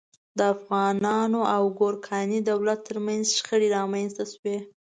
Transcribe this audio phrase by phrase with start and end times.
[0.37, 4.57] د افغانانو او ګورکاني دولت تر منځ شخړې رامنځته شوې.